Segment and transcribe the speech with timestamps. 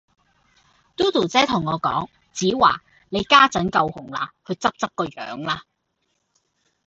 [0.97, 5.61] Dodo 姐同我講：子華，你家陣夠紅啦，去執執個樣啦